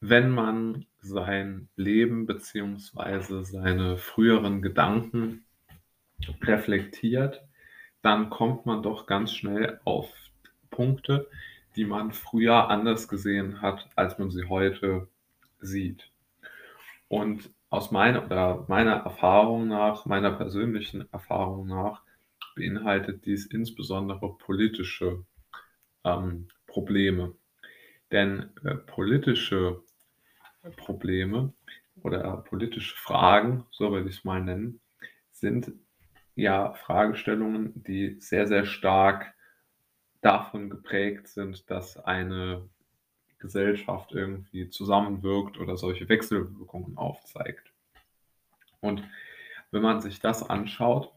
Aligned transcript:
wenn 0.00 0.30
man 0.30 0.86
sein 1.00 1.68
Leben 1.76 2.26
beziehungsweise 2.26 3.44
seine 3.44 3.96
früheren 3.96 4.62
Gedanken 4.62 5.44
reflektiert, 6.42 7.42
dann 8.02 8.30
kommt 8.30 8.66
man 8.66 8.82
doch 8.82 9.06
ganz 9.06 9.32
schnell 9.32 9.80
auf 9.84 10.12
Punkte, 10.70 11.28
die 11.76 11.84
man 11.84 12.12
früher 12.12 12.70
anders 12.70 13.08
gesehen 13.08 13.60
hat, 13.60 13.88
als 13.96 14.18
man 14.18 14.30
sie 14.30 14.48
heute 14.48 15.08
sieht. 15.60 16.10
Und 17.08 17.50
aus 17.70 17.90
meiner 17.90 18.24
oder 18.24 18.64
meiner 18.68 18.94
Erfahrung 18.94 19.68
nach, 19.68 20.06
meiner 20.06 20.32
persönlichen 20.32 21.10
Erfahrung 21.12 21.66
nach, 21.66 22.02
beinhaltet 22.54 23.26
dies 23.26 23.46
insbesondere 23.46 24.36
politische 24.38 25.24
ähm, 26.04 26.48
Probleme. 26.66 27.34
Denn 28.10 28.50
äh, 28.64 28.74
politische 28.74 29.82
Probleme 30.76 31.52
oder 32.02 32.38
politische 32.38 32.96
Fragen, 32.96 33.66
so 33.70 33.90
würde 33.90 34.08
ich 34.08 34.18
es 34.18 34.24
mal 34.24 34.42
nennen, 34.42 34.80
sind 35.30 35.72
ja 36.34 36.72
Fragestellungen, 36.74 37.72
die 37.82 38.16
sehr, 38.20 38.46
sehr 38.46 38.64
stark 38.64 39.34
davon 40.20 40.70
geprägt 40.70 41.28
sind, 41.28 41.68
dass 41.70 41.96
eine 41.96 42.68
Gesellschaft 43.38 44.12
irgendwie 44.12 44.68
zusammenwirkt 44.68 45.58
oder 45.58 45.76
solche 45.76 46.08
Wechselwirkungen 46.08 46.96
aufzeigt. 46.96 47.72
Und 48.80 49.02
wenn 49.70 49.82
man 49.82 50.00
sich 50.00 50.20
das 50.20 50.48
anschaut 50.48 51.12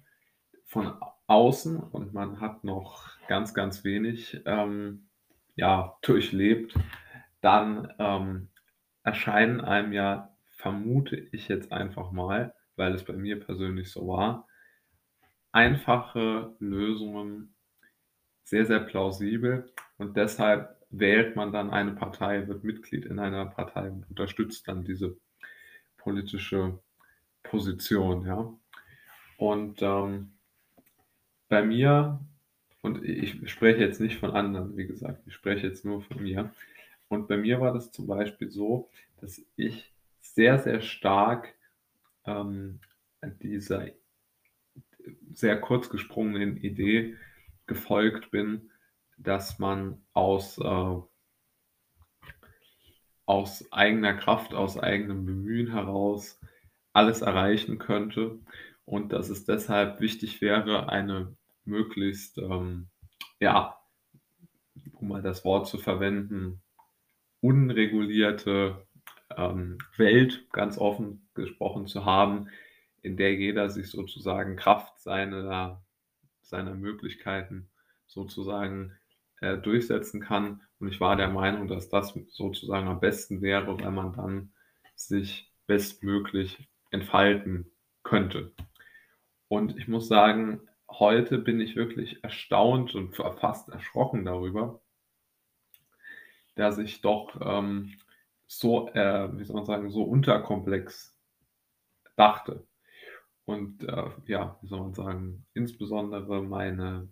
von 0.65 0.93
außen 1.27 1.79
und 1.79 2.13
man 2.13 2.39
hat 2.39 2.63
noch 2.63 3.09
ganz, 3.27 3.53
ganz 3.53 3.83
wenig 3.83 4.41
ähm, 4.45 5.07
ja, 5.55 5.97
durchlebt, 6.01 6.75
dann 7.41 7.93
ähm, 7.97 8.50
erscheinen 9.03 9.61
einem 9.61 9.93
ja, 9.93 10.35
vermute 10.49 11.15
ich 11.15 11.47
jetzt 11.47 11.71
einfach 11.71 12.11
mal, 12.11 12.53
weil 12.75 12.93
es 12.93 13.03
bei 13.03 13.13
mir 13.13 13.39
persönlich 13.39 13.91
so 13.91 14.07
war, 14.07 14.47
einfache 15.51 16.55
Lösungen 16.59 17.53
sehr, 18.43 18.65
sehr 18.65 18.79
plausibel 18.79 19.71
und 19.97 20.17
deshalb 20.17 20.77
wählt 20.89 21.35
man 21.35 21.51
dann 21.51 21.69
eine 21.69 21.93
Partei, 21.93 22.47
wird 22.47 22.63
Mitglied 22.63 23.05
in 23.05 23.19
einer 23.19 23.45
Partei 23.45 23.89
und 23.89 24.09
unterstützt 24.09 24.67
dann 24.67 24.83
diese 24.83 25.17
politische 25.97 26.79
Position, 27.43 28.25
ja. 28.25 28.53
Und 29.37 29.81
ähm, 29.81 30.33
bei 31.49 31.63
mir, 31.63 32.19
und 32.81 33.03
ich 33.03 33.49
spreche 33.49 33.79
jetzt 33.79 33.99
nicht 33.99 34.19
von 34.19 34.31
anderen, 34.31 34.77
wie 34.77 34.85
gesagt, 34.85 35.23
ich 35.25 35.33
spreche 35.33 35.67
jetzt 35.67 35.85
nur 35.85 36.01
von 36.01 36.21
mir. 36.21 36.53
Und 37.11 37.27
bei 37.27 37.35
mir 37.35 37.59
war 37.59 37.73
das 37.73 37.91
zum 37.91 38.07
Beispiel 38.07 38.49
so, 38.49 38.89
dass 39.19 39.41
ich 39.57 39.93
sehr, 40.21 40.59
sehr 40.59 40.79
stark 40.79 41.53
ähm, 42.25 42.79
dieser 43.41 43.87
sehr 45.33 45.59
kurz 45.59 45.89
gesprungenen 45.89 46.55
Idee 46.55 47.17
gefolgt 47.67 48.31
bin, 48.31 48.71
dass 49.17 49.59
man 49.59 50.01
aus, 50.13 50.57
äh, 50.57 51.01
aus 53.25 53.69
eigener 53.73 54.13
Kraft, 54.13 54.53
aus 54.53 54.79
eigenem 54.79 55.25
Bemühen 55.25 55.69
heraus 55.69 56.39
alles 56.93 57.21
erreichen 57.21 57.77
könnte. 57.77 58.39
Und 58.85 59.11
dass 59.11 59.27
es 59.27 59.43
deshalb 59.43 59.99
wichtig 59.99 60.39
wäre, 60.39 60.87
eine 60.87 61.35
möglichst, 61.65 62.37
ähm, 62.37 62.87
ja, 63.41 63.77
um 64.93 65.09
mal 65.09 65.21
das 65.21 65.43
Wort 65.43 65.67
zu 65.67 65.77
verwenden, 65.77 66.61
unregulierte 67.41 68.85
ähm, 69.35 69.77
Welt, 69.97 70.47
ganz 70.51 70.77
offen 70.77 71.27
gesprochen, 71.33 71.87
zu 71.87 72.05
haben, 72.05 72.47
in 73.01 73.17
der 73.17 73.33
jeder 73.33 73.69
sich 73.69 73.89
sozusagen 73.89 74.55
Kraft 74.55 74.99
seiner, 74.99 75.83
seiner 76.41 76.75
Möglichkeiten 76.75 77.69
sozusagen 78.07 78.93
äh, 79.41 79.57
durchsetzen 79.57 80.21
kann. 80.21 80.61
Und 80.79 80.89
ich 80.89 80.99
war 80.99 81.15
der 81.15 81.29
Meinung, 81.29 81.67
dass 81.67 81.89
das 81.89 82.13
sozusagen 82.29 82.87
am 82.87 82.99
besten 82.99 83.41
wäre, 83.41 83.79
weil 83.79 83.91
man 83.91 84.13
dann 84.13 84.53
sich 84.95 85.51
bestmöglich 85.67 86.69
entfalten 86.91 87.71
könnte. 88.03 88.53
Und 89.47 89.77
ich 89.77 89.87
muss 89.87 90.07
sagen, 90.07 90.61
heute 90.89 91.37
bin 91.37 91.59
ich 91.59 91.75
wirklich 91.75 92.23
erstaunt 92.23 92.95
und 92.95 93.15
fast 93.15 93.69
erschrocken 93.69 94.25
darüber, 94.25 94.81
dass 96.55 96.77
ich 96.77 97.01
doch 97.01 97.39
ähm, 97.41 97.93
so, 98.47 98.89
äh, 98.89 99.29
wie 99.37 99.43
soll 99.43 99.55
man 99.55 99.65
sagen, 99.65 99.89
so 99.89 100.03
unterkomplex 100.03 101.17
dachte. 102.15 102.65
Und 103.45 103.83
äh, 103.83 104.09
ja, 104.27 104.57
wie 104.61 104.67
soll 104.67 104.81
man 104.81 104.93
sagen, 104.93 105.45
insbesondere 105.53 106.41
meine 106.43 107.07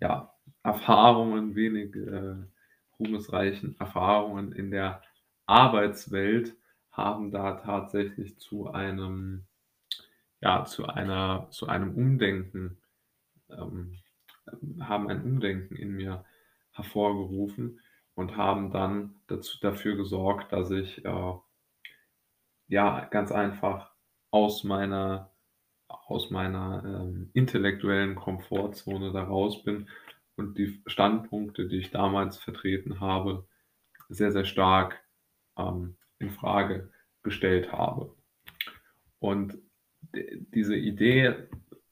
ja, 0.00 0.34
Erfahrungen, 0.62 1.54
wenig 1.54 1.94
äh, 1.94 2.36
ruhmesreichen 2.98 3.78
Erfahrungen 3.78 4.52
in 4.52 4.70
der 4.70 5.02
Arbeitswelt 5.46 6.56
haben 6.90 7.30
da 7.30 7.52
tatsächlich 7.52 8.38
zu 8.38 8.70
einem, 8.70 9.44
ja, 10.40 10.64
zu 10.64 10.86
einer, 10.86 11.48
zu 11.50 11.68
einem 11.68 11.94
Umdenken, 11.94 12.78
ähm, 13.50 13.98
haben 14.80 15.08
ein 15.08 15.22
Umdenken 15.22 15.76
in 15.76 15.92
mir 15.92 16.24
hervorgerufen 16.72 17.80
und 18.14 18.36
haben 18.36 18.70
dann 18.70 19.20
dazu, 19.26 19.58
dafür 19.60 19.96
gesorgt, 19.96 20.52
dass 20.52 20.70
ich 20.70 21.04
äh, 21.04 21.34
ja 22.68 23.04
ganz 23.06 23.32
einfach 23.32 23.92
aus 24.30 24.64
meiner 24.64 25.30
aus 25.88 26.30
meiner 26.30 26.82
ähm, 26.84 27.30
intellektuellen 27.34 28.14
Komfortzone 28.14 29.12
da 29.12 29.24
raus 29.24 29.62
bin 29.62 29.88
und 30.36 30.58
die 30.58 30.82
Standpunkte, 30.86 31.68
die 31.68 31.78
ich 31.78 31.90
damals 31.90 32.38
vertreten 32.38 33.00
habe, 33.00 33.46
sehr, 34.08 34.32
sehr 34.32 34.44
stark 34.44 35.02
ähm, 35.56 35.96
in 36.18 36.30
Frage 36.30 36.90
gestellt 37.22 37.72
habe. 37.72 38.14
Und 39.18 39.58
diese 40.12 40.76
Idee 40.76 41.34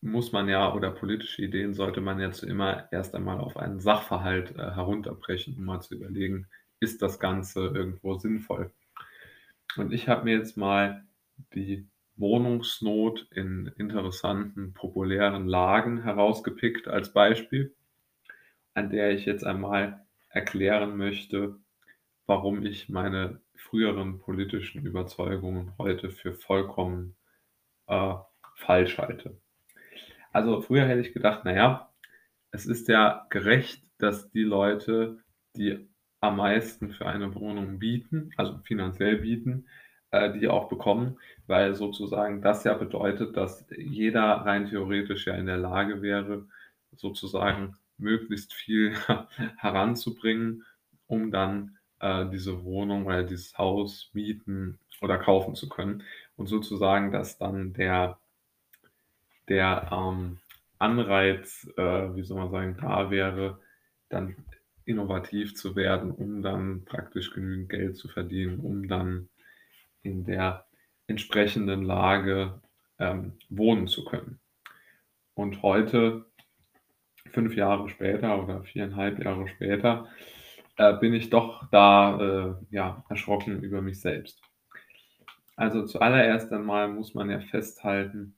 muss 0.02 0.32
man 0.32 0.48
ja, 0.48 0.72
oder 0.72 0.90
politische 0.90 1.42
Ideen 1.42 1.74
sollte 1.74 2.00
man 2.00 2.20
jetzt 2.20 2.42
immer 2.42 2.88
erst 2.92 3.14
einmal 3.14 3.38
auf 3.38 3.56
einen 3.56 3.80
Sachverhalt 3.80 4.56
äh, 4.56 4.72
herunterbrechen, 4.72 5.56
um 5.56 5.64
mal 5.64 5.80
zu 5.80 5.94
überlegen, 5.94 6.46
ist 6.80 7.02
das 7.02 7.20
Ganze 7.20 7.66
irgendwo 7.66 8.16
sinnvoll. 8.16 8.72
Und 9.76 9.92
ich 9.92 10.08
habe 10.08 10.24
mir 10.24 10.36
jetzt 10.36 10.56
mal 10.56 11.04
die 11.54 11.86
Wohnungsnot 12.16 13.28
in 13.32 13.72
interessanten, 13.78 14.74
populären 14.74 15.46
Lagen 15.46 16.02
herausgepickt 16.02 16.88
als 16.88 17.12
Beispiel, 17.12 17.74
an 18.74 18.90
der 18.90 19.12
ich 19.12 19.26
jetzt 19.26 19.44
einmal 19.44 20.04
erklären 20.28 20.96
möchte, 20.96 21.56
warum 22.26 22.64
ich 22.64 22.88
meine 22.88 23.40
früheren 23.54 24.18
politischen 24.18 24.84
Überzeugungen 24.84 25.72
heute 25.78 26.10
für 26.10 26.34
vollkommen 26.34 27.16
äh, 27.86 28.14
falsch 28.54 28.98
halte. 28.98 29.36
Also 30.32 30.60
früher 30.60 30.86
hätte 30.86 31.00
ich 31.00 31.12
gedacht, 31.12 31.44
naja, 31.44 31.90
es 32.52 32.66
ist 32.66 32.88
ja 32.88 33.26
gerecht, 33.30 33.84
dass 33.98 34.30
die 34.30 34.42
Leute, 34.42 35.18
die 35.56 35.88
am 36.20 36.36
meisten 36.36 36.90
für 36.90 37.06
eine 37.06 37.34
Wohnung 37.34 37.78
bieten, 37.78 38.30
also 38.36 38.58
finanziell 38.58 39.18
bieten, 39.18 39.66
äh, 40.10 40.32
die 40.38 40.48
auch 40.48 40.68
bekommen, 40.68 41.18
weil 41.46 41.74
sozusagen 41.74 42.42
das 42.42 42.64
ja 42.64 42.74
bedeutet, 42.74 43.36
dass 43.36 43.66
jeder 43.76 44.24
rein 44.24 44.66
theoretisch 44.66 45.26
ja 45.26 45.34
in 45.34 45.46
der 45.46 45.56
Lage 45.58 46.02
wäre, 46.02 46.46
sozusagen 46.96 47.76
möglichst 47.98 48.52
viel 48.52 48.94
heranzubringen, 49.58 50.64
um 51.06 51.30
dann 51.30 51.78
äh, 52.00 52.26
diese 52.30 52.64
Wohnung 52.64 53.06
oder 53.06 53.22
dieses 53.22 53.56
Haus 53.58 54.10
mieten 54.12 54.78
oder 55.00 55.18
kaufen 55.18 55.54
zu 55.54 55.68
können. 55.68 56.02
Und 56.36 56.46
sozusagen, 56.48 57.12
dass 57.12 57.38
dann 57.38 57.72
der, 57.72 58.18
der 59.50 59.90
ähm, 59.92 60.38
Anreiz, 60.78 61.68
äh, 61.76 62.14
wie 62.14 62.22
soll 62.22 62.38
man 62.38 62.50
sagen, 62.50 62.76
da 62.80 63.10
wäre, 63.10 63.60
dann 64.08 64.36
innovativ 64.86 65.54
zu 65.54 65.76
werden, 65.76 66.10
um 66.10 66.42
dann 66.42 66.84
praktisch 66.84 67.32
genügend 67.32 67.68
Geld 67.68 67.96
zu 67.96 68.08
verdienen, 68.08 68.60
um 68.60 68.88
dann 68.88 69.28
in 70.02 70.24
der 70.24 70.66
entsprechenden 71.06 71.82
Lage 71.82 72.62
ähm, 72.98 73.34
wohnen 73.50 73.88
zu 73.88 74.04
können. 74.04 74.40
Und 75.34 75.62
heute, 75.62 76.26
fünf 77.30 77.54
Jahre 77.54 77.88
später 77.88 78.42
oder 78.42 78.62
viereinhalb 78.62 79.22
Jahre 79.22 79.48
später, 79.48 80.08
äh, 80.76 80.94
bin 80.94 81.12
ich 81.12 81.30
doch 81.30 81.68
da 81.70 82.20
äh, 82.20 82.54
ja, 82.70 83.04
erschrocken 83.08 83.62
über 83.62 83.82
mich 83.82 84.00
selbst. 84.00 84.40
Also 85.56 85.84
zuallererst 85.84 86.52
einmal 86.52 86.88
muss 86.88 87.14
man 87.14 87.28
ja 87.28 87.40
festhalten, 87.40 88.34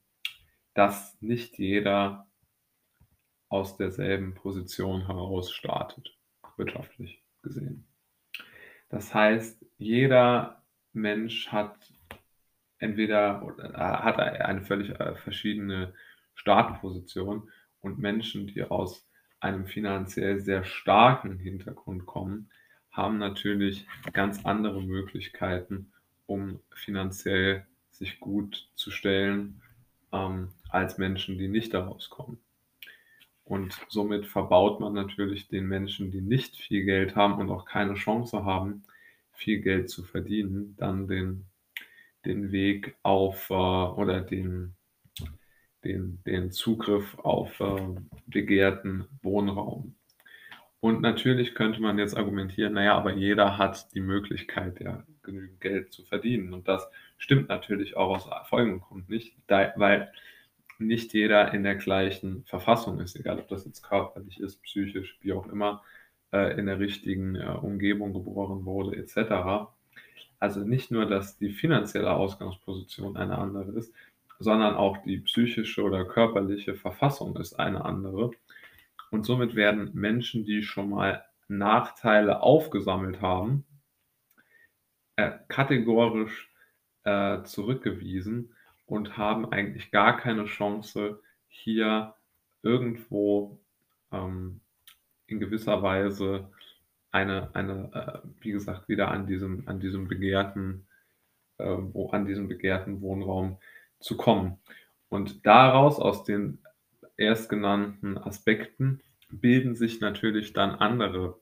dass 0.75 1.21
nicht 1.21 1.59
jeder 1.59 2.27
aus 3.49 3.77
derselben 3.77 4.35
Position 4.35 5.07
heraus 5.07 5.53
startet, 5.53 6.17
wirtschaftlich 6.57 7.23
gesehen. 7.43 7.87
Das 8.89 9.15
heißt, 9.15 9.65
jeder 9.79 10.63
Mensch 10.93 11.49
hat 11.49 11.77
entweder 12.79 13.57
äh, 13.59 13.79
hat 13.79 14.19
eine 14.19 14.63
völlig, 14.63 14.91
äh, 14.99 15.15
verschiedene 15.17 15.95
Startposition 16.35 17.49
und 17.81 17.99
Menschen, 17.99 18.47
die 18.47 18.65
aus 18.65 19.09
einem 19.41 19.67
finanziell 19.67 20.41
sehr 20.41 20.65
starken 20.65 21.39
Hintergrund 21.39 22.07
kommen, 22.07 22.51
haben 22.91 23.19
natürlich 23.19 23.87
ganz 24.13 24.45
andere 24.45 24.83
Möglichkeiten, 24.83 25.93
um 26.27 26.61
finanziell 26.75 27.67
sich 27.91 28.21
gut 28.21 28.71
zu 28.75 28.91
stellen, 28.91 29.63
ähm, 30.13 30.49
als 30.71 30.99
Menschen, 30.99 31.39
die 31.39 31.49
nicht 31.49 31.75
daraus 31.75 32.11
kommen. 32.11 32.39
Und 33.45 33.79
somit 33.89 34.27
verbaut 34.27 34.81
man 34.81 34.95
natürlich 34.95 35.49
den 35.49 35.67
Menschen, 35.67 36.11
die 36.11 36.21
nicht 36.21 36.57
viel 36.57 36.85
Geld 36.85 37.17
haben 37.17 37.35
und 37.41 37.51
auch 37.51 37.65
keine 37.67 37.95
Chance 37.95 38.45
haben, 38.45 38.85
viel 39.33 39.61
Geld 39.61 39.91
zu 39.91 40.05
verdienen, 40.05 40.75
dann 40.79 41.09
den 41.09 41.47
den 42.25 42.53
Weg 42.53 42.97
auf 43.03 43.51
äh, 43.51 43.55
oder 43.55 44.21
den 44.21 44.75
den 45.85 46.23
den 46.25 46.51
Zugriff 46.53 47.19
auf, 47.19 47.61
äh, 47.61 47.95
begehrten 48.27 49.07
Wohnraum. 49.23 49.97
Und 50.81 51.01
natürlich 51.03 51.55
könnte 51.55 51.81
man 51.83 51.99
jetzt 51.99 52.17
argumentieren: 52.17 52.75
„Na 52.75 52.85
ja, 52.85 52.97
aber 52.97 53.15
jeder 53.15 53.59
hat 53.59 53.95
die 53.95 54.01
Möglichkeit, 54.01 54.81
ja, 54.81 55.05
genügend 55.23 55.61
Geld 55.61 55.93
zu 55.93 56.05
verdienen.“ 56.05 56.53
Und 56.53 56.69
das 56.69 56.89
stimmt 57.19 57.49
natürlich 57.49 57.97
auch 57.97 58.17
aus 58.17 58.49
folgendem 58.49 58.81
Grund 58.81 59.09
nicht, 59.09 59.35
weil 59.49 60.13
nicht 60.79 61.13
jeder 61.15 61.55
in 61.55 61.63
der 61.63 61.77
gleichen 61.77 62.45
Verfassung 62.45 62.99
ist, 63.01 63.15
egal 63.17 63.39
ob 63.39 63.49
das 63.49 63.65
jetzt 63.65 63.83
körperlich 63.83 64.41
ist, 64.41 64.63
psychisch, 64.63 65.19
wie 65.21 65.33
auch 65.33 65.47
immer, 65.47 65.83
äh, 66.33 66.59
in 66.59 66.67
der 66.67 66.81
richtigen, 66.81 67.37
äh, 67.37 67.47
Umgebung 67.61 68.13
geboren 68.13 68.65
wurde 68.65 68.97
et 68.97 69.09
cetera. 69.09 69.73
Also 70.41 70.61
nicht 70.61 70.91
nur, 70.91 71.07
dass 71.07 71.39
die 71.39 71.51
finanzielle 71.51 72.13
Ausgangsposition 72.13 73.17
eine 73.17 73.39
andere 73.39 73.71
ist, 73.73 73.95
sondern 74.41 74.75
auch 74.75 74.97
die 75.05 75.19
psychische 75.19 75.85
oder 75.85 76.05
körperliche 76.05 76.75
Verfassung 76.75 77.37
ist 77.37 77.61
eine 77.61 77.85
andere. 77.85 78.33
Und 79.13 79.25
somit 79.25 79.55
werden 79.55 79.91
Menschen, 79.93 80.45
die 80.45 80.65
schon 80.65 80.91
mal 80.91 81.25
Nachteile 81.47 82.43
aufgesammelt 82.43 83.21
haben, 83.21 83.65
äh, 85.17 85.33
kategorisch, 85.49 86.51
äh, 87.05 87.43
zurückgewiesen 87.45 88.55
und 88.87 89.17
haben 89.17 89.51
eigentlich 89.53 89.91
gar 89.91 90.17
keine 90.17 90.45
Chance, 90.47 91.21
hier 91.49 92.15
irgendwo, 92.63 93.59
ähm, 94.13 94.61
in 95.27 95.41
gewisser 95.41 95.83
Weise 95.83 96.51
eine 97.11 97.55
eine, 97.55 98.23
äh, 98.25 98.29
wie 98.41 98.53
gesagt, 98.53 98.89
wieder 98.89 99.11
an 99.11 99.27
diesem 99.27 99.67
an 99.67 99.81
diesem 99.81 100.09
begehrten 100.09 100.87
äh, 101.59 101.77
wo 101.93 102.11
an 102.11 102.27
diesem 102.27 102.49
begehrten 102.49 103.01
Wohnraum 103.01 103.59
zu 104.01 104.17
kommen. 104.17 104.59
Und 105.09 105.47
daraus, 105.47 105.99
aus 105.99 106.25
den 106.25 106.59
erstgenannten 107.17 108.19
Aspekten, 108.19 109.01
bilden 109.31 109.75
sich 109.75 110.01
natürlich 110.01 110.53
dann 110.53 110.71
andere, 110.71 111.39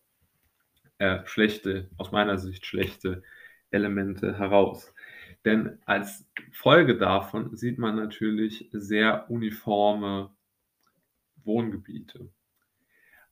äh, 0.98 1.20
schlechte 1.26 1.88
aus 1.96 2.12
meiner 2.12 2.38
Sicht 2.38 2.66
schlechte 2.66 3.22
Elemente 3.70 4.38
heraus. 4.38 4.94
Denn 5.44 5.78
als 5.86 6.28
Folge 6.52 6.96
davon 6.98 7.56
sieht 7.56 7.78
man 7.78 7.96
natürlich 7.96 8.68
sehr 8.72 9.30
uniforme 9.30 10.30
Wohngebiete. 11.44 12.30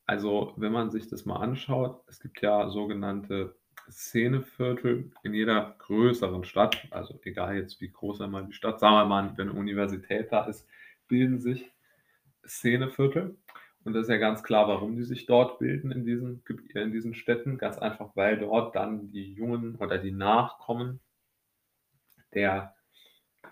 Also, 0.07 0.55
wenn 0.57 0.73
man 0.73 0.91
sich 0.91 1.07
das 1.09 1.27
mal 1.27 1.37
anschaut, 1.37 2.03
es 2.09 2.19
gibt 2.21 2.41
ja 2.41 2.71
sogenannte 2.71 3.57
Szeneviertel 3.91 5.11
in 5.23 5.35
jeder 5.35 5.75
größeren 5.79 6.45
Stadt, 6.45 6.87
also 6.91 7.21
egal 7.25 7.57
jetzt 7.57 7.81
wie 7.83 7.91
groß 7.91 8.23
einmal 8.23 8.47
die 8.47 8.55
Stadt, 8.55 8.81
sagen 8.81 8.95
wir 8.97 9.05
mal, 9.05 9.33
wenn 9.37 9.49
'ne 9.49 9.53
Universität 9.53 10.33
da 10.33 10.45
ist, 10.47 10.67
bilden 11.09 11.41
sich 11.41 11.71
Szeneviertel. 12.47 13.37
Und 13.89 13.95
das 13.95 14.03
ist 14.03 14.11
ja 14.11 14.19
ganz 14.19 14.43
klar, 14.43 14.69
warum 14.69 14.97
die 14.97 15.05
sich 15.05 15.25
dort 15.25 15.59
bilden 15.59 15.91
in 15.91 16.05
diesen 16.05 16.45
Geb 16.45 16.77
in 16.77 16.93
diesen 16.93 17.15
Städten. 17.15 17.57
Ganz 17.57 17.79
einfach, 17.79 18.11
weil 18.17 18.37
dort 18.37 18.77
dann 18.77 19.11
die 19.13 19.33
Jungen 19.33 19.77
oder 19.77 19.97
die 19.97 20.11
Nachkommen 20.11 21.01
der, 22.35 22.75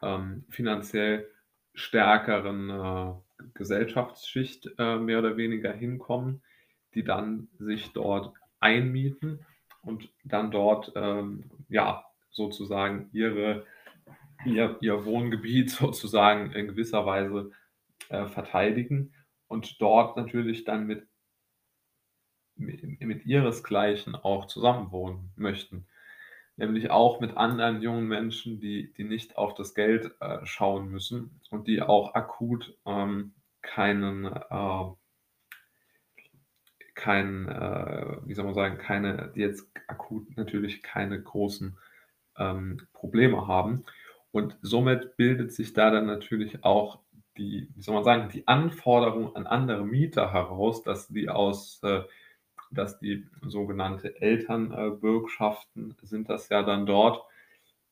ähm, 0.03 0.45
finanziell 0.51 1.27
stärkeren, 1.73 2.69
äh, 2.69 3.15
Gesellschaftsschicht, 3.55 4.69
äh, 4.77 4.99
mehr 4.99 5.21
oder 5.21 5.39
weniger 5.39 5.73
hinkommen, 5.73 6.43
die 6.93 7.03
dann 7.03 7.49
sich 7.59 7.95
dort 7.95 8.35
einmieten 8.61 9.39
und 9.81 10.11
dann 10.23 10.51
dort, 10.51 10.93
ähm, 10.97 11.45
ja, 11.71 12.05
sozusagen 12.31 13.09
ihre 13.15 13.65
ihr 14.45 14.77
ihr 14.83 15.07
Wohngebiet 15.07 15.71
sozusagen 15.71 16.53
in 16.53 16.69
gewisser 16.69 17.07
Weise, 17.07 17.53
äh, 18.11 18.27
verteidigen 18.27 19.15
und 19.49 19.81
dort 19.81 20.17
natürlich 20.17 20.65
dann 20.65 20.87
mit 20.87 21.07
mi 22.57 22.97
mit 23.01 23.27
ihresgleichen 23.27 24.15
auch 24.15 24.47
zusammenwohnen 24.47 25.31
möchten. 25.37 25.87
Nämlich 26.57 26.91
auch 26.91 27.21
mit 27.21 27.37
anderen 27.37 27.83
jungen 27.83 28.09
Menschen, 28.09 28.61
die 28.61 28.93
die 28.95 29.05
nicht 29.05 29.37
auf 29.37 29.55
das 29.55 29.75
Geld, 29.75 30.15
äh, 30.21 30.45
schauen 30.47 30.89
müssen 30.89 31.41
und 31.51 31.69
die 31.69 31.83
auch 31.83 32.15
akut, 32.15 32.79
ähm, 32.87 33.35
keinen, 33.63 34.25
äh 34.27 34.85
kein, 36.95 37.47
äh, 37.47 38.17
wie 38.25 38.35
soll 38.35 38.47
man 38.47 38.55
sagen, 38.55 38.79
keine 38.79 39.31
die 39.35 39.41
jetzt 39.41 39.71
akut 39.87 40.35
natürlich 40.37 40.83
keine 40.83 41.23
großen, 41.23 41.77
ähm, 42.39 42.87
Probleme 42.93 43.47
haben. 43.47 43.85
Und 44.33 44.59
somit 44.63 45.17
bildet 45.17 45.53
sich 45.53 45.73
da 45.73 45.91
dann 45.91 46.07
natürlich 46.07 46.65
auch 46.65 47.01
die, 47.39 47.69
wie 47.75 47.83
soll 47.83 47.95
man 47.95 48.05
sagen, 48.05 48.29
die 48.33 48.47
Anforderung 48.49 49.35
an 49.37 49.47
andere 49.47 49.85
Mieter 49.85 50.33
heraus, 50.33 50.83
dass 50.83 51.09
die 51.09 51.29
aus 51.29 51.81
äh, 51.83 52.03
dass 52.73 52.99
die 52.99 53.27
sogenannte 53.43 54.21
Eltern 54.21 54.73
äh, 54.73 54.91
sind 56.03 56.29
das 56.29 56.49
ja 56.51 56.63
dann 56.63 56.87
dort, 56.87 57.25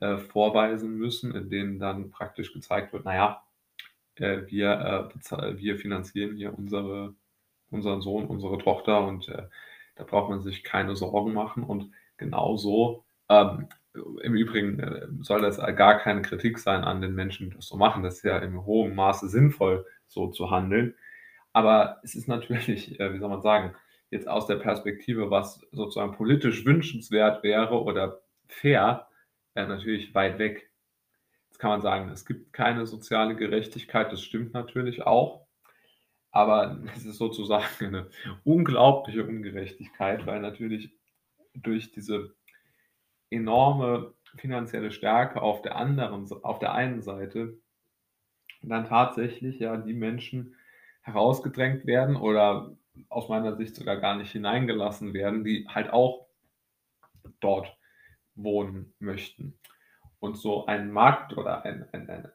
äh, 0.01 0.19
vorweisen 0.19 0.97
müssen, 0.99 1.35
in 1.35 1.51
denen 1.51 1.79
dann 1.79 2.11
praktisch 2.11 2.53
gezeigt 2.53 2.93
wird: 2.93 3.05
„Na 3.07 3.15
ja, 3.17 3.43
äh, 4.17 4.43
wir, 4.49 5.13
äh, 5.33 5.59
wir 5.59 5.79
finanzieren 5.79 6.37
hier 6.37 6.57
unsere 6.59 7.15
unseren 7.71 8.03
Sohn, 8.03 8.27
unsere 8.27 8.59
Tochter 8.59 9.07
und, 9.07 9.29
äh, 9.29 9.49
da 9.97 10.05
braucht 10.05 10.31
man 10.31 10.43
sich 10.43 10.65
keine 10.65 10.97
Sorgen 10.97 11.35
machen.“ 11.35 11.65
Und 11.65 11.93
genauso 12.19 13.05
ähm, 13.29 13.69
im 14.23 14.35
Übrigen, 14.35 14.81
äh, 14.81 15.07
soll 15.21 15.43
das 15.43 15.59
gar 15.77 15.99
keine 15.99 16.23
Kritik 16.23 16.59
sein 16.59 16.85
an 16.85 17.01
den 17.01 17.15
Menschen, 17.15 17.51
die 17.51 17.57
das 17.57 17.67
so 17.67 17.77
machen. 17.77 18.03
Das 18.03 18.17
ist 18.17 18.25
ja 18.25 18.39
im 18.39 18.65
hohen 18.67 18.95
Maße 18.95 19.29
sinnvoll, 19.29 19.87
so 20.07 20.29
zu 20.29 20.51
handeln. 20.51 20.95
Aber 21.53 22.01
es 22.03 22.15
ist 22.15 22.29
natürlich, 22.29 22.99
äh, 23.01 23.15
wie 23.15 23.19
soll 23.19 23.31
man 23.31 23.43
sagen, 23.43 23.75
jetzt 24.11 24.29
aus 24.29 24.47
der 24.47 24.57
Perspektive, 24.57 25.31
was 25.31 25.61
sozusagen 25.73 26.13
politisch 26.13 26.65
wünschenswert 26.65 27.43
wäre 27.43 27.83
oder 27.83 28.21
fair, 28.47 29.09
äh, 29.55 29.67
natürlich 29.67 30.15
weit 30.15 30.39
weg. 30.39 30.71
Jetzt 31.51 31.59
kann 31.59 31.71
man 31.71 31.81
sagen, 31.81 32.11
es 32.11 32.27
gibt 32.27 32.53
keine 32.53 32.87
soziale 32.87 33.37
Gerechtigkeit, 33.37 34.13
das 34.13 34.23
stimmt 34.23 34.53
natürlich 34.53 35.03
auch. 35.07 35.47
Aber 36.33 36.81
es 36.97 37.07
ist 37.07 37.19
sozusagen 37.19 37.87
eine 37.87 38.11
unglaubliche 38.43 39.25
Ungerechtigkeit, 39.25 40.27
weil 40.27 40.41
natürlich 40.41 40.91
durch 41.55 41.93
diese 41.93 42.35
enorme 43.35 44.15
finanzielle 44.37 44.91
Stärke 44.93 45.43
auf 45.43 45.63
der 45.63 45.77
anderen 45.77 46.31
auf 46.43 46.59
der 46.59 46.75
einen 46.75 47.03
Seite 47.03 47.59
dann 48.63 48.87
tatsächlich 48.87 49.59
ja 49.61 49.77
die 49.77 49.93
Menschen 49.95 50.57
herausgedrängt 51.03 51.87
werden 51.87 52.17
oder 52.17 52.77
aus 53.09 53.29
meiner 53.29 53.57
Sicht 53.57 53.77
sogar 53.77 53.99
gar 53.99 54.17
nicht 54.17 54.33
hineingelassen 54.33 55.13
werden, 55.15 55.45
die 55.45 55.67
halt 55.69 55.93
auch 55.93 56.27
dort 57.41 57.77
wohnen 58.35 58.95
möchten. 58.99 59.59
Und 60.21 60.37
so 60.39 60.67
ein 60.67 60.91
Markt 60.93 61.37
oder 61.37 61.65
ein 61.65 61.87
ein 61.93 62.09
ein 62.11 62.29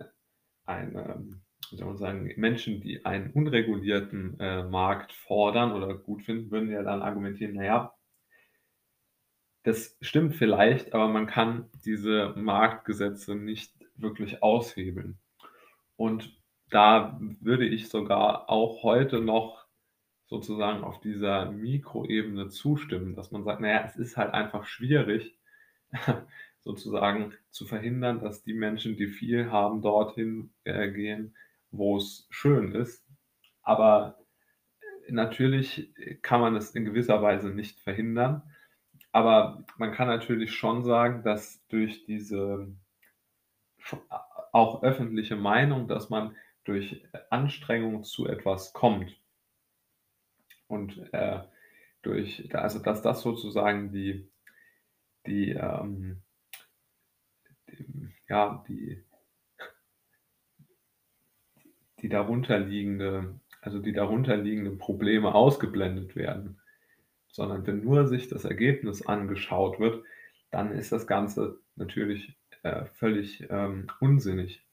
ein, 0.66 0.96
ähm, 0.98 1.42
wie 1.72 1.78
soll 1.78 1.88
man 1.88 1.98
sagen, 1.98 2.32
Menschen, 2.38 2.82
die 2.82 3.06
einen 3.06 3.32
unregulierten, 3.32 4.40
äh, 4.40 4.64
Markt 4.64 5.14
fordern 5.14 5.74
oder 5.74 5.96
gut 5.98 6.24
finden, 6.24 6.52
würden 6.52 6.72
ja 6.72 6.84
dann 6.84 7.02
argumentieren: 7.02 7.54
„Na 7.56 7.64
ja“ 7.66 7.96
„das 9.64 9.98
stimmt 10.02 10.36
vielleicht, 10.36 10.94
aber 10.94 11.08
man 11.08 11.28
kann 11.28 11.70
diese 11.86 12.34
Marktgesetze 12.38 13.36
nicht 13.36 13.74
wirklich 13.96 14.44
aushebeln.“ 14.44 15.18
Und 15.98 16.36
da 16.70 17.20
würde 17.42 17.68
ich 17.68 17.90
sogar 17.90 18.50
auch 18.50 18.84
heute 18.84 19.22
noch 19.22 19.66
sozusagen 20.28 20.84
auf 20.84 21.02
dieser 21.02 21.52
Mikroebene 21.52 22.50
zustimmen, 22.50 23.16
dass 23.16 23.32
man 23.32 23.44
sagt: 23.44 23.62
„Na 23.62 23.70
ja, 23.70 23.84
es 23.86 23.98
ist 23.98 24.18
halt 24.18 24.34
einfach 24.34 24.66
schwierig, 24.66 25.38
sozusagen 26.62 27.34
zu 27.52 27.66
verhindern, 27.66 28.22
dass 28.22 28.44
die 28.44 28.54
Menschen, 28.54 28.98
die 28.98 29.08
viel 29.08 29.52
haben, 29.52 29.82
dorthin, 29.82 30.52
äh, 30.66 30.92
gehen, 30.92 31.36
wo's 31.72 32.28
schön 32.32 32.74
ist.“ 32.74 33.06
Aber 33.64 34.20
natürlich 35.10 35.94
kann 36.22 36.42
man 36.42 36.56
es 36.56 36.72
in 36.76 36.86
gewisser 36.86 37.22
Weise 37.22 37.50
nicht 37.50 37.80
verhindern. 37.80 38.44
Aber 39.12 39.64
man 39.78 39.92
kann 39.92 40.08
natürlich 40.08 40.54
schon 40.54 40.84
sagen, 40.84 41.24
dass 41.24 41.66
durch 41.68 42.06
diese 42.06 42.68
auch 44.52 44.84
öffentliche 44.84 45.36
Meinung, 45.36 45.88
dass 45.88 46.10
man 46.10 46.36
durch 46.64 47.04
Anstrengung 47.30 48.04
zu 48.04 48.28
etwas 48.28 48.74
kommt. 48.74 49.20
Und 50.68 51.12
äh, 51.14 51.42
durch, 52.02 52.54
also 52.56 52.80
dass 52.80 53.02
das 53.02 53.22
sozusagen 53.22 53.92
die, 53.92 54.30
die, 55.26 55.52
ähm, 55.52 56.22
die 57.68 58.10
ja, 58.30 58.64
die, 58.68 59.04
die 62.02 62.10
darunterliegende, 62.10 63.40
also 63.62 63.80
die 63.80 63.92
darunterliegenden 63.92 64.78
Probleme 64.78 65.34
ausgeblendet 65.34 66.16
werden, 66.16 66.62
sondern 67.32 67.66
wenn 67.68 67.84
nur 67.84 68.08
sich 68.08 68.28
das 68.28 68.46
Ergebnis 68.46 69.06
angeschaut 69.06 69.80
wird, 69.80 70.04
dann 70.52 70.72
ist 70.72 70.92
das 70.92 71.08
Ganze 71.08 71.60
natürlich 71.76 72.38
äh, 72.64 72.86
völlig 72.86 73.46
ähm, 73.50 73.88
unsinnig. 74.00 74.64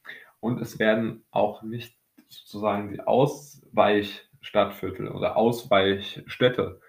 Und 0.40 0.60
es 0.60 0.78
werden 0.78 1.24
auch 1.30 1.62
nicht 1.62 1.96
sozusagen 2.28 2.92
die 2.92 3.00
Ausweichstadtviertel 3.00 5.08
oder 5.08 5.36
Ausweichstädte, 5.36 6.80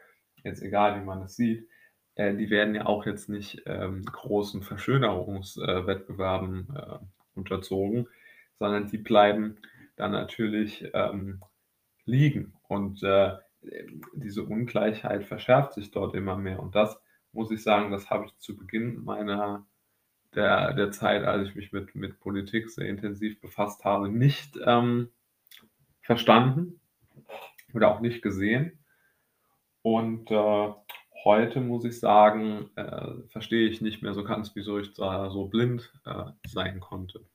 jetzt 0.44 0.62
egal 0.62 1.00
wie 1.00 1.06
man 1.06 1.22
es 1.24 1.36
sieht, 1.36 1.68
äh, 2.16 2.36
die 2.36 2.50
werden 2.50 2.76
ja 2.76 2.86
auch 2.86 3.06
jetzt 3.06 3.30
nicht 3.30 3.62
ähm, 3.66 4.04
großen 4.06 4.64
Verschönerungswettbewerben 4.64 6.68
äh, 6.76 6.98
unterzogen, 7.36 8.08
sondern 8.60 8.88
die 8.88 8.98
bleiben 8.98 9.58
dann 9.96 10.12
natürlich 10.12 10.90
ähm, 10.94 11.42
liegen. 12.06 12.54
Und 12.68 13.02
äh, 13.04 13.38
diese 14.14 14.44
Ungleichheit 14.44 15.26
verschärft 15.26 15.74
sich 15.74 15.92
dort 15.92 16.16
immer 16.16 16.38
mehr. 16.38 16.60
Und 16.60 16.76
das 16.76 17.00
muss 17.32 17.52
ich 17.52 17.64
sagen, 17.64 17.92
das 17.92 18.10
habe 18.10 18.26
ich 18.26 18.38
zu 18.38 18.56
Beginn 18.56 19.04
meiner 19.04 19.66
der, 20.36 20.74
der 20.74 20.92
Zeit, 20.92 21.24
als 21.24 21.50
ich 21.50 21.56
mich 21.56 21.72
mit, 21.72 21.96
mit 21.96 22.20
Politik 22.20 22.70
sehr 22.70 22.88
intensiv 22.88 23.40
befasst 23.42 23.84
habe, 23.86 24.10
nicht 24.10 24.58
ähm, 24.66 25.10
verstanden 26.02 26.80
oder 27.74 27.90
auch 27.90 28.00
nicht 28.02 28.22
gesehen. 28.22 28.80
Und 29.82 30.30
äh, 30.32 30.74
heute 31.24 31.62
muss 31.62 31.86
ich 31.86 32.00
sagen, 32.00 32.70
äh, 32.76 33.28
verstehe 33.28 33.68
ich 33.68 33.82
nicht 33.82 34.02
mehr 34.02 34.14
so 34.14 34.24
ganz, 34.24 34.56
wieso 34.56 34.80
ich 34.80 34.94
da 34.94 35.30
so 35.30 35.48
blind 35.48 35.92
äh, 36.06 36.26
sein 36.46 36.80
konnte. 36.80 37.26